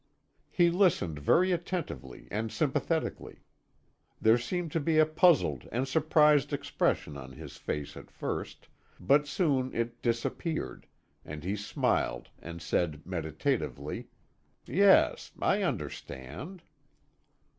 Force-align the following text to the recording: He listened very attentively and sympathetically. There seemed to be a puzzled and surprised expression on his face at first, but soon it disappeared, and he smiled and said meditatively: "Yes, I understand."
He 0.49 0.71
listened 0.71 1.19
very 1.19 1.51
attentively 1.51 2.27
and 2.31 2.51
sympathetically. 2.51 3.43
There 4.19 4.39
seemed 4.39 4.71
to 4.71 4.79
be 4.79 4.97
a 4.97 5.05
puzzled 5.05 5.69
and 5.71 5.87
surprised 5.87 6.51
expression 6.53 7.15
on 7.17 7.33
his 7.33 7.57
face 7.57 7.95
at 7.95 8.09
first, 8.09 8.67
but 8.99 9.27
soon 9.27 9.71
it 9.75 10.01
disappeared, 10.01 10.87
and 11.23 11.43
he 11.43 11.55
smiled 11.55 12.29
and 12.39 12.63
said 12.63 13.03
meditatively: 13.05 14.07
"Yes, 14.65 15.33
I 15.39 15.61
understand." 15.61 16.63